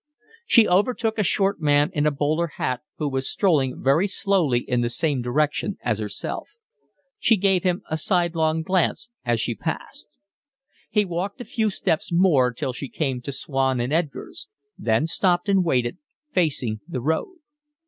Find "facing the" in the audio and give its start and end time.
16.31-17.01